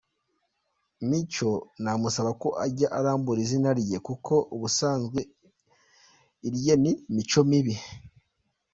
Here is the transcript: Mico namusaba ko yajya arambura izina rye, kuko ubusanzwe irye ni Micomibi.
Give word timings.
Mico 1.09 1.51
namusaba 1.83 2.31
ko 2.41 2.47
yajya 2.59 2.87
arambura 2.97 3.39
izina 3.45 3.69
rye, 3.79 3.97
kuko 4.07 4.33
ubusanzwe 4.55 5.19
irye 6.47 6.73
ni 6.83 6.91
Micomibi. 7.15 7.75